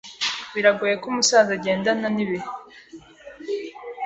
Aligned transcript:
Biragoye 0.53 0.93
ko 1.01 1.05
umusaza 1.11 1.51
agendana 1.57 2.07
nibihe. 2.15 2.49